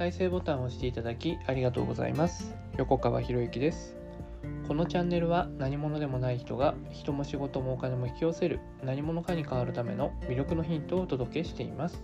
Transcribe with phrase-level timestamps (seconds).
[0.00, 2.54] 再生ボタンを押していただきありがとうございます。
[2.78, 3.94] 横川博之です。
[4.66, 12.02] このチャンネルは何者でもない人が人も仕事もお金も引き寄せる何者かに変わるための魅力のヒントをお届けしています。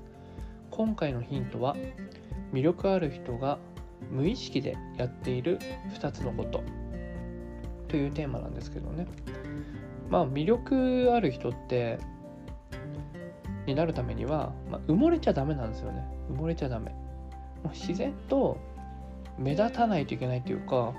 [0.70, 1.74] 今回のヒントは
[2.52, 3.59] 魅力ある人が
[4.10, 5.58] 無意識でやっている
[5.98, 6.62] 2つのこと
[7.88, 9.06] というテーマなんですけどね。
[10.10, 11.98] まあ魅力ある人って
[13.64, 16.06] になるためには、まあ、埋もれちゃダメなんですよね。
[16.30, 16.94] 埋もれちゃダメ。
[17.66, 18.59] もう自然と
[19.38, 20.95] 目立たないといけないというか、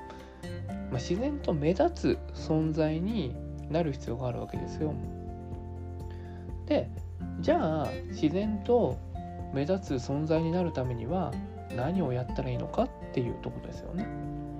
[0.92, 3.34] まあ、自然と目立つ存在に
[3.70, 4.94] なる必要があるわけですよ。
[6.66, 6.90] で
[7.40, 8.98] じゃあ自然と
[9.54, 11.32] 目立つ存在になるためには
[11.74, 14.06] 何をやったらいいのかっていうところですよね。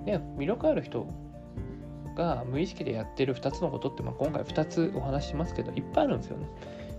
[0.06, 1.06] で魅力ある人
[2.16, 6.46] が無意識でやってる2つのことって、まあ、今回2つお話ししますけどいっぱいあるんですよね。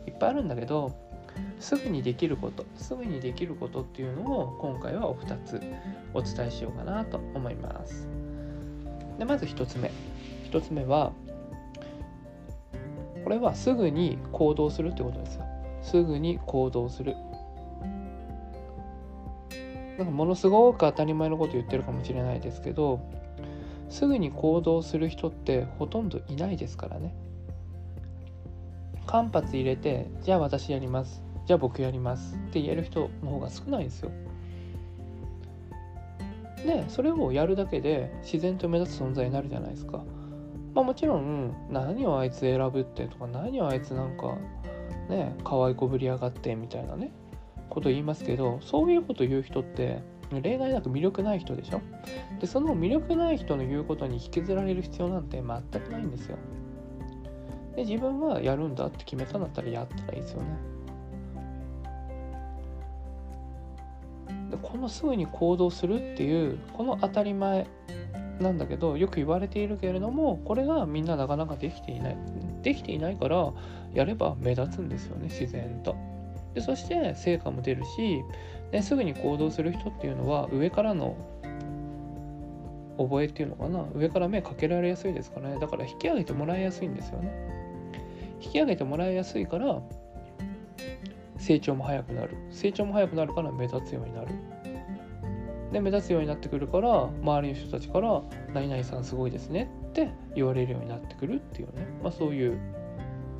[0.05, 1.08] いっぱいあるんだけど
[1.59, 5.61] すぐにできることすぐにできることっていうのを今回はお二つ
[6.13, 8.07] お伝えしようかなと思います。
[9.17, 9.91] でまず1つ目。
[10.51, 11.11] 1つ目は
[13.23, 15.45] これはすぐに行動するってことですよ。
[15.81, 17.15] すぐに行動する。
[19.97, 23.01] なんかものすごく当たり前のこと言ってるかもしれないですけど
[23.89, 27.13] すぐに行動する人ってほとんどいないですからね。
[29.05, 31.28] 間髪入れてじゃあ私やります。
[31.49, 34.11] じゃあ僕やりますって言える人の方が少ないんですよ。
[36.63, 40.03] でそれをやるだけで自然と目立つ存在になるじゃないですか。
[40.75, 44.37] まあもちろん何をあいつ選ぶってとか何をあいつなんか
[45.09, 47.11] ね可愛いこぶりやがってみたいなね
[47.71, 50.03] こと言いますけどそういうこと言う人って
[50.43, 51.81] 例外なく魅力ない人でしょ。
[52.39, 56.37] でその魅力ない人の言うことに引きずられる必要なんて全くないんですよ。
[57.75, 60.47] で自分はやるんだって決めたんだったらやったらいいですよね。
[64.49, 67.67] でこのすぐに行動するっていうこの当たり前
[68.39, 72.17] なんだけどよく言われているけれどもこれがみんななかなかできていない。
[72.61, 73.51] できていないから
[73.93, 75.95] やれば目立つんですよね自然と。
[76.53, 78.21] でそして成果も出るし
[78.71, 81.15] ですぐに行動する人っていうのは上からの
[82.97, 83.85] 覚えっていうのかな？
[83.95, 85.59] 上から目かけられやすいですからね。
[85.59, 87.31] だから引き上げてもらいやすいんですよね。
[88.41, 89.81] 引き上げてもらいやすいから
[91.39, 92.37] 成長も早くなる。
[92.51, 94.27] 成長も早くなるから目立つようになる。
[95.71, 98.23] で目立つようになってくるから周りの人たちから
[98.53, 102.57] 「何々さんすごいですね」って言われるようになってくるっていうね、まあ、そういう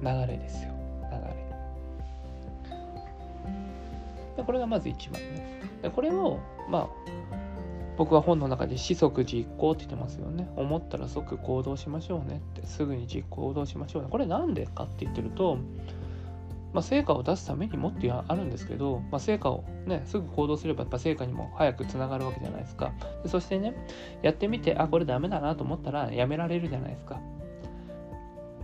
[0.01, 0.71] 流れですよ。
[1.11, 1.35] 流れ。
[4.37, 5.61] でこれがまず1番ね。
[5.81, 6.37] でこれを
[6.69, 6.87] まあ
[7.97, 10.47] 僕は本の中で「四即実行」って言ってますよね。
[10.55, 12.65] 思ったら即行動しましょうねって。
[12.65, 14.09] すぐに実行動しましょうね。
[14.11, 15.57] これなんでかって言ってると
[16.73, 22.93] まあ、成果を出すためにもっていうあるんですけど、まあ、成果をねすぐ行動すればやっぱ成果にも早くつながるわけじゃないですか。
[23.23, 23.73] でそしてね
[24.21, 27.19] やってみてあこれダメだなと思ったらやめられるじゃないですか。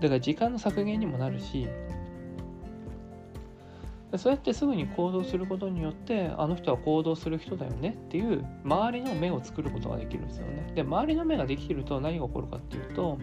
[0.02, 1.68] だから時間の削減にもなるし
[4.18, 10.72] そうやってすぐに行動することによってあの人は行動する人だよねっていう周りの目を作ることができるんですよね。
[10.76, 13.18] で周りの目ができると何が起こるかっていうと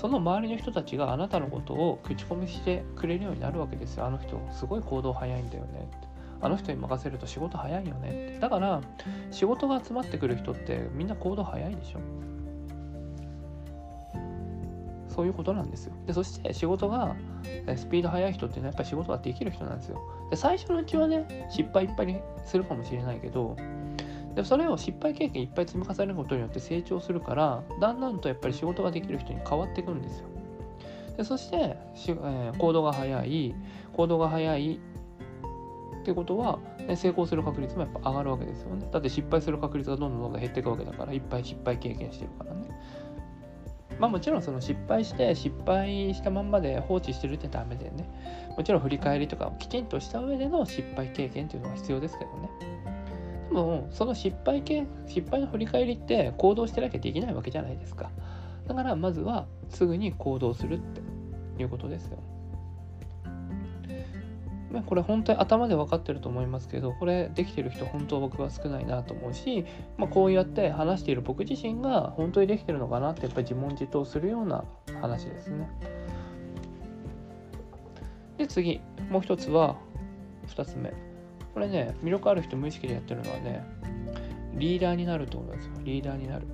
[0.00, 4.06] その周りの人たちがあなたのことを口コミしてくれるようになるわけですよ。
[4.06, 6.08] あの人すごい行動早いんだよねって。
[6.40, 8.38] あの人に任せると仕事早いよねって。
[8.38, 8.80] だから
[9.30, 11.98] 仕事が集まってくる人ってみんな行動早いでしょ。
[15.10, 15.92] そういうことなんですよ。
[16.06, 17.14] でそして仕事が
[17.76, 20.00] スピード速い人っていうのはやっぱり仕事ができる人なんですよ。
[20.30, 23.54] で最初のうちはね失敗いっぱいにするかもしれないけど
[24.34, 30.26] でそれを失敗経験いっぱい積み重ねることによって成長するからだんだんとやっぱり仕事ができる人に変わっていくんですよ。
[31.16, 33.54] でそしてし、えー、行動が早い
[33.92, 34.80] 行動が早い
[36.00, 38.88] ってことは、ね、成功する確率もやっぱ上がるわけですよね。
[38.90, 42.68] だって失敗する確率がどんどんどんどん減っていくわけだからいっぱい失敗経験してるからね。
[43.98, 48.08] まあもちろんその失敗して失敗したまんまで放置してるってダメでね
[48.56, 52.48] もちろん振り返りとかをきちんとした上での失敗経験っていうのは必要ですけどね。
[53.50, 58.10] もその失敗系失敗の振り返りって行動してなきゃできないわけじゃないですか。
[58.66, 61.00] だからまずはすぐに行動するって
[61.60, 62.18] いうことですよ、
[64.86, 69.64] これ本当に頭で分かってると思いますけどこれできてる人本当僕は少ないなと思うし、
[69.98, 74.64] まあ、こうやって話している僕自身が本当にできてるのかなってやっぱり自問自答するような
[75.00, 75.68] 話ですね。
[78.38, 78.80] で次。
[79.10, 79.76] もう一つは
[80.46, 81.09] 2つ目。
[81.54, 83.64] これね、魅力ある人無意識でやってるのはね、
[84.54, 85.72] リーダーになるってことですよ。
[85.82, 86.46] リーダーになる。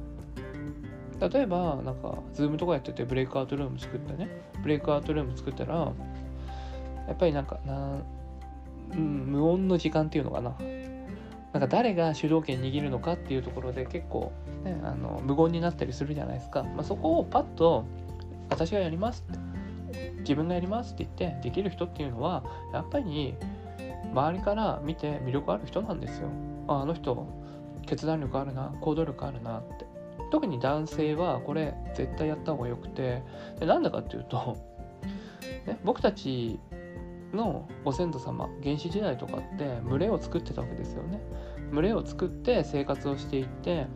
[1.20, 4.28] 例えば、なんか、 Zoom とかやってて、ブレイクアウトルーム作ってね、
[4.62, 8.02] ブレイクアウトルーム作ったら、やっぱりなんか、な
[8.92, 10.56] うん、無音の時間っていうのかな。
[11.52, 14.30] なんか誰が主導権握るのかっていうところで結構、
[14.62, 17.86] ね、あの無言になったりするじゃないですか、まあ、そこをパッと
[18.50, 22.44] 私がやりますって自分がやりますって言ってできる人っていうのは
[22.74, 23.34] やっぱり
[24.16, 26.30] 周りから見て魅力ある人なんですよ。
[26.68, 27.28] ああの人
[27.86, 29.86] 決断力あるな行動力あるなって。
[30.30, 33.22] 特に男性はこれ絶対やった方がよくて。
[33.60, 34.56] でなんでかっていうと、
[35.66, 36.58] ね、僕たち
[37.34, 41.20] のご先祖様原始時代とかって群れを作ってたわけですよね。
[41.70, 43.86] 群れを作って生活をしていって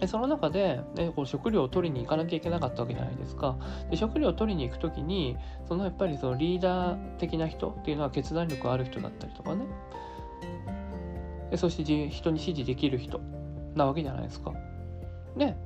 [0.00, 3.56] でその中で、ね、こう食料を取りに行かなきゃいけなかったわけじゃないですか。
[3.90, 5.36] で食料を取りに行く時に
[5.66, 9.64] そのやっぱりそのリーダー的な人っていうのは決断力ある人だったりとかね。
[11.50, 13.20] でそして人に指示できる人
[13.74, 14.52] なわけじゃないですか。
[15.36, 15.56] で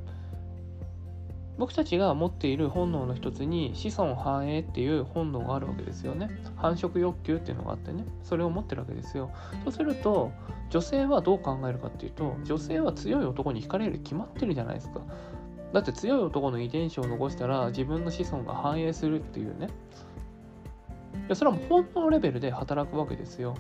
[1.59, 6.31] 僕たちが持っている本能の一つに子孫繁栄っていう本能があるわけですよね。
[6.57, 8.05] 繁殖欲求っていうのがあってね。
[8.23, 9.31] それを持ってるわけですよ。
[9.65, 10.33] そうすると
[10.71, 15.01] 女性はどう考えるかっていうと女性は強い男に惹かれる決まってるじゃないですか。
[15.73, 19.69] だって強い男の遺伝子を残したら自分の子孫が繁栄するっていうね。
[21.27, 23.55] いやそれはもう本能レベルで働くわけですよ。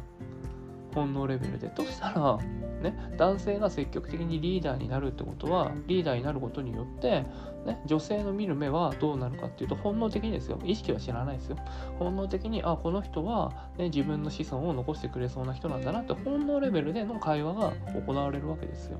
[0.94, 1.68] 本能レベルで。
[1.68, 2.38] としたら
[2.82, 7.25] ね、男性が積極的にリーダーになるってことはリーダーになることによって、
[7.64, 10.58] ね、女性の見る目はどうなるかっていうと本能的にですよ。
[10.64, 11.56] 意識は知らないですよ。
[11.99, 17.73] 本能的にあこの人は、ね、自分の子孫を残してくれそうな人なんだなって本能レベルでの会話が
[18.06, 18.99] 行われるわけですよ。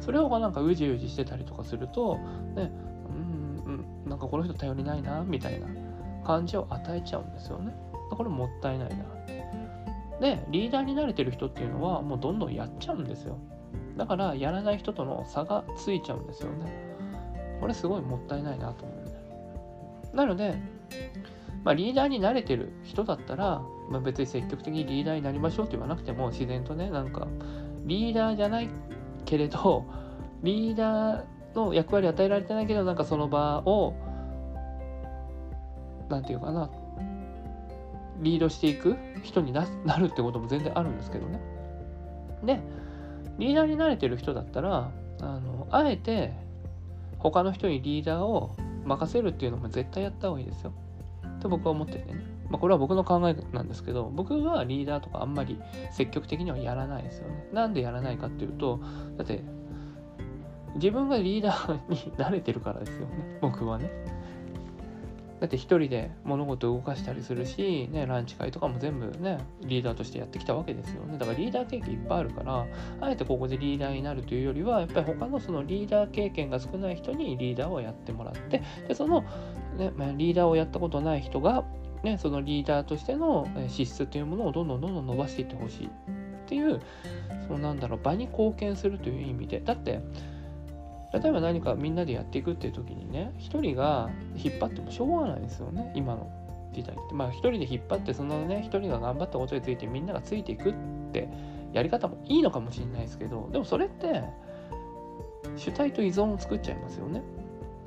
[0.00, 2.16] それをなんかうじうじしてたりとかすると
[2.54, 2.70] ね
[3.64, 3.72] うん
[4.04, 5.66] うんなんかこの人頼りないなみたいな
[6.24, 7.74] 感じを与えちゃうんですよね。
[8.10, 9.04] これもったいないな。
[10.22, 13.38] でリーダーに慣れてる人っていうのはもうどんどんやっちゃうんですよ。
[13.96, 16.72] だからやらない人との差がついちゃうんですよね。
[17.60, 18.94] これすごいもったいないなと思
[20.12, 20.54] うなので、
[21.64, 27.26] まあ、リーダーに慣れてる人だったら、まあ、別に積極的にリーダーになりましょうって言わなくても自然とねなんか
[27.84, 28.68] リーダーじゃない
[29.24, 29.86] けれど
[30.42, 33.94] リーダーの役割与えられてないけどなんかその場を
[36.08, 36.70] 何て言うかな
[38.22, 39.64] リードしていく人にな
[39.98, 41.40] るってことも全然あるんですけどね。
[42.44, 42.60] で
[43.38, 44.90] リーダーになれてる人だったら
[45.20, 46.32] あのあえて
[47.18, 50.72] 他の人にリーダーを任せるっていうのも絶対やった方がいいですよ。
[51.40, 52.32] と僕は思っててね。
[52.50, 55.58] まあ、これは僕の考えなんですけど僕はリーダーとかあんまり
[55.90, 57.48] 積極的にはやらないですよね。
[57.52, 58.80] なんでやらないかっていうと
[59.16, 59.42] だって
[60.74, 63.90] 自分がリーダーに慣れてるからですよね僕はね。
[65.42, 71.18] だって一人で物事を動かしたりするし、ね、ランチ会とかも全部ね、リーダーとしてやってきたわけですよね。
[71.18, 72.64] だからリーダー経験いっぱいあるから、
[73.00, 79.22] あえてここでリーダーになるというよりは、やっぱり他のそのリーダー経験が少ない人にリーダーをやってもらって、で、その、
[79.76, 81.64] ね、リーダーをやったことない人が、
[82.04, 85.90] ね、そのリーダーとしての資質というものをどんどんどんどん伸ばしていってほしいっ
[86.46, 86.80] ていう、
[87.48, 90.02] そのなんだろう、場に貢献するという意味で、だって、
[91.12, 96.30] 例えば何かみんなでやっていくっていう時にね一人が引っ張ってもしょうがないですよね今の
[96.72, 97.14] 時代って。
[97.14, 100.74] まあ一人で引っ張ってそのね一人が頑張ったことについてみんながついていくっ
[101.12, 101.28] て
[101.72, 104.22] やり方もいいのかもしれないですけどでもそれって
[105.56, 107.22] 主体と依存を作っちゃいますよね。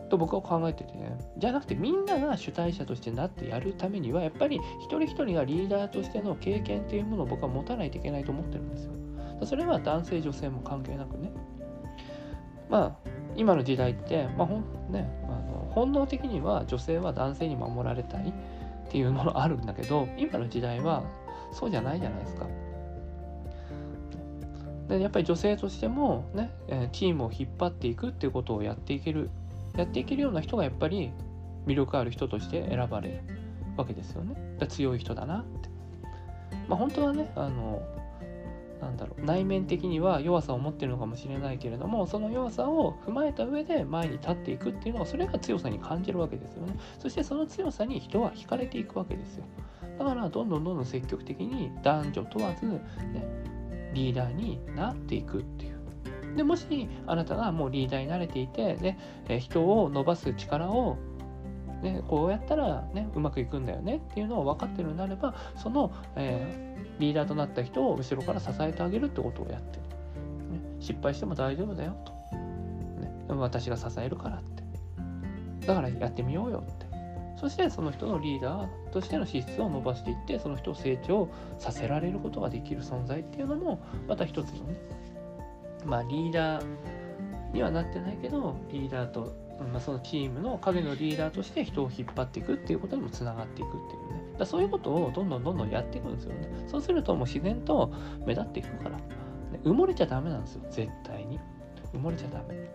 [0.08, 1.18] と僕は考えててね。
[1.38, 8.92] じゃなくてみんなが主体者としてなってやるためにはやっぱり一人一人がリーダーとしての経験っていうものを僕は持たないといけないと思ってるんですよ。
[9.44, 11.32] それは男性女性も関係なくね。
[12.70, 21.04] まあ今の時代って、まあほんね、あの本能的には女性は男性に守られたいっていうものあるんだけど今の時代は
[21.52, 22.48] そうじゃないじゃないですか。
[24.88, 26.52] でやっぱり女性としてもね
[26.92, 29.30] チームを引っ張っていくっていうことをやっていける
[29.76, 31.12] やっていけるような人がやっぱり
[31.66, 33.22] 魅力ある人として選ばれる
[33.78, 34.36] わけですよね。
[34.60, 35.70] だ強い人だなって。
[36.68, 37.82] まあ本当はねあの
[38.82, 46.78] なんだろう内面的には弱さを持ってるのかもしれないけれどもその弱さを踏まえた上で前に立っていくっていうのはそれが強さに感じるわけですよね。
[47.00, 49.46] そしてその強さに人は惹かれていくわけですよ。
[49.98, 52.82] だからどんどんどんどん積極的に男女問わず、ね、
[53.94, 55.76] リーダーになっていくっていう。
[56.36, 58.98] でもしあなたがもうリーダーに慣れていて、ね、
[59.40, 60.98] 人を伸ばす力を
[61.82, 72.12] ね、こうやったら、ね、うまくいくんだよねっていうのを分かってるのであればその、えー、リーダーとなった人を後ろから支えてあげるってことをやってる、ね、失敗しても大丈夫だよと、
[73.02, 74.66] ね、私が支えるからって。
[75.68, 76.86] だからやってみようよって。
[77.40, 81.30] そしてその人のリーダーとしての資質を伸ばしていってその人を成長
[81.60, 84.76] させられることができる存在っていうのもまた一つのね
[85.86, 86.66] まあリーダー
[87.54, 94.24] にはなってないけどリーダーとまあ、そのチームの影のリーダーとして人を引っ張っていくっていうことにもつながっていくっていうね。
[94.38, 96.50] だそういうことをどんどんどんどんやっていくんですよね。
[96.68, 97.92] そうするともう自然と
[98.26, 99.04] 目立っていくから、ね、
[99.64, 100.62] 埋もれちゃダメなんですよ。
[100.70, 101.40] 絶対に。
[101.94, 102.70] 埋もれちゃダメ。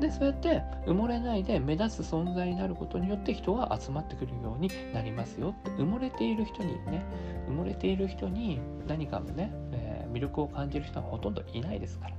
[0.00, 5.70] でそうやって埋もれないで目立つ存在になることによって人が集まってくるようになりますよって。
[5.70, 7.04] 埋もれている人にね。
[7.48, 12.16] 埋もれている人に何かのね、えー、魅力を感じる人はほとんどいないですから、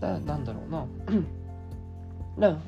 [0.00, 0.86] だなんだろうな
[2.38, 2.58] だ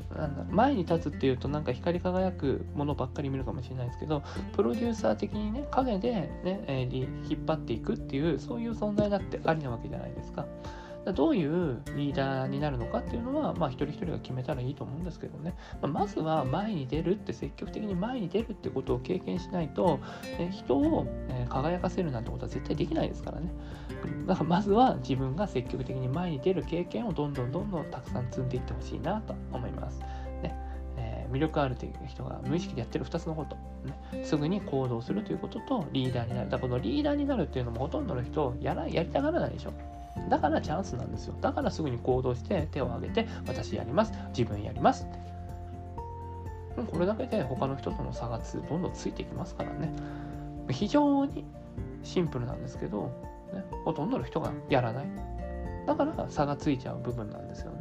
[0.50, 4.22] 前に立つっていうとなんか光り輝くものばっかり見るかもしれないですけど
[4.54, 6.96] プロデューサー的にね影でね、えー、
[7.28, 10.46] 引っ張っていくっていうそういう存在だってありなわけじゃないですか。
[11.12, 20.00] どういうリーダーになるのかっていうのは、まあ、一人一人が決めたらいいと思うんですけどね、まあ、まずは前に出るって積極的に前に出るってことを経験しないと、
[20.38, 23.50] え人を、え輝かせるなんてことは絶対できないですからね
[24.26, 30.00] だからまずは自分が積極的に前に出る経験をどんどんどんどんたくさん積んでいってほしいなと思います。
[30.42, 30.54] ね
[30.96, 33.56] え、魅力あるという人が無意識でやってる2つのこと、
[34.16, 36.50] ね、すぐに行動するということとリーダーになる。
[36.50, 39.72] だからこのリーダーになるっていうのもほとんどの人やらやりたがらないでしょ。
[40.28, 41.34] だからチャンスなんですよ。
[41.40, 44.12] だからすぐに行動して手を挙げて私やります。
[44.36, 45.06] 自分やります。
[46.90, 49.92] これだけで他の人との差がどんどんついていきますからね。
[50.70, 51.44] 非常に
[52.02, 53.10] シンプルなんですけど、
[53.52, 55.06] ね、ほとんどの人がやらない。
[55.86, 57.75] だから差がついちゃう部分なんですよね。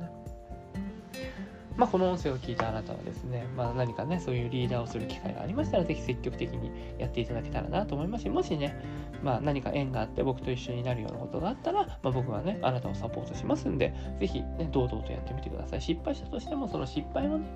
[1.77, 8.82] まあ、この音声を聞いたあなたはですね、まあ、何かね、そういうリーダーをする機会がありましたら、ぜひ積極的にやっていただけたらなと思いますし、もしね、
[9.22, 15.82] まあ、何か縁があって僕と一緒になるようなことがあったら、まあ、僕はね、あなたをサポートしますんで、ぜひね、堂々とやってみてください。
[15.82, 17.48] 失敗したとしても、その失敗をね、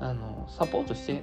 [0.00, 1.22] あの、サポートして、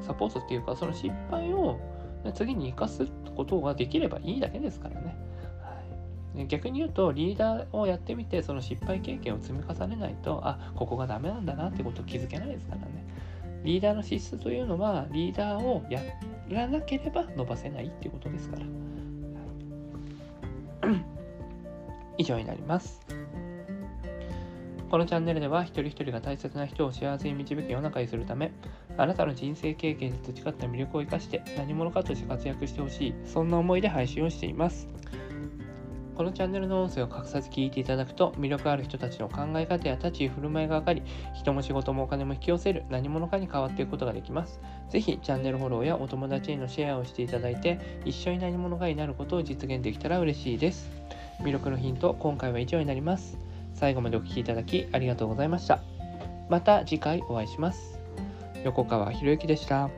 [0.00, 1.78] サポートっていうか、その失敗を、
[2.24, 3.06] ね、次に生かす
[3.36, 5.14] ことができればいいだけですからね。
[6.44, 13.06] 逆に言うとリーダーをやってみてその失敗経験を積み重ねないとあここがダメなんだなってことを気づけないですからね。
[13.64, 16.00] リーダーの資質というのはリーダーをや
[16.50, 18.66] らなければ伸ばせないっていうことですから。
[22.18, 23.00] 以上になります。
[24.90, 28.52] このチャンネルでは一人一人が大切な人を幸せに導く世の中にするため
[28.96, 34.86] あなたの人生経験で培った魅力を生かして何者かとして活躍してほしいそんな思いで配信をしています。
[36.16, 41.02] このチャンネルの音声を隠さず聞いていただくと魅力ある人たちの考え方や立ち居振る舞いが分かり
[41.34, 44.58] 人も仕事もお金も引き寄せる何者かに変わっていくことができます。
[44.88, 50.90] ぜひチャンネルフォローやお友達へのシェアをしていただいて一緒に何者かになることを実現できたら嬉しいです。
[51.40, 53.38] 魅力のヒント今回は以上になります。
[53.74, 55.82] 最後までお聴きいただきありがとうございました。
[56.48, 57.98] また次回お会いします。
[58.64, 59.90] 横川博之でした。